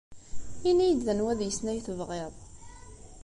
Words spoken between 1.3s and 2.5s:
deg-sen ay tebɣiḍ.